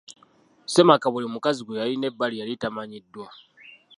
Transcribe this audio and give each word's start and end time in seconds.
Ssemaka 0.65 1.07
buli 1.13 1.27
mukazi 1.33 1.61
gwe 1.63 1.79
yalina 1.79 2.05
ebbali 2.11 2.35
yali 2.37 2.53
tamanyiddwa. 2.61 3.27